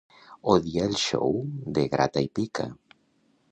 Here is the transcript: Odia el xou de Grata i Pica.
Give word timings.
Odia 0.53 0.85
el 0.91 0.95
xou 1.01 1.37
de 1.77 1.85
Grata 1.93 2.25
i 2.29 2.33
Pica. 2.39 2.69